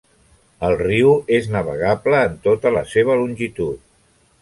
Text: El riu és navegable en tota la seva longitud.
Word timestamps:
El 0.69 0.77
riu 0.79 1.11
és 1.39 1.51
navegable 1.57 2.25
en 2.31 2.41
tota 2.49 2.75
la 2.79 2.85
seva 2.97 3.23
longitud. 3.25 3.89